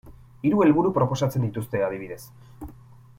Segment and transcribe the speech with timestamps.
[0.49, 2.21] Hiru helburu proposatzen dituzte, adibidez.